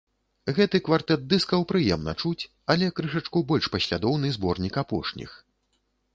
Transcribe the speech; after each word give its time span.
Гэты 0.59 0.79
квартэт 0.87 1.27
дыскаў 1.33 1.65
прыемна 1.71 2.15
чуць, 2.23 2.43
але 2.75 2.89
крышачку 3.01 3.45
больш 3.53 3.65
паслядоўны 3.77 4.27
зборнік 4.39 4.73
апошніх. 4.87 5.31